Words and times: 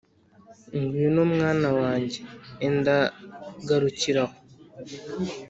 ngwino 0.79 1.21
mwana 1.33 1.69
wanjye, 1.79 2.19
enda 2.67 2.97
garukira 3.67 4.21
aho, 4.25 4.35